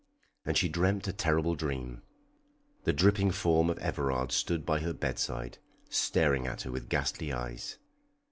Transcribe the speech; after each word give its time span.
And 0.45 0.57
she 0.57 0.67
dreamt 0.67 1.07
a 1.07 1.13
terrible 1.13 1.53
dream. 1.53 2.01
The 2.85 2.91
dripping 2.91 3.29
form 3.29 3.69
of 3.69 3.77
Everard 3.77 4.31
stood 4.31 4.65
by 4.65 4.79
her 4.79 4.93
bedside, 4.93 5.59
staring 5.91 6.47
at 6.47 6.63
her 6.63 6.71
with 6.71 6.89
ghastly 6.89 7.31
eyes. 7.31 7.77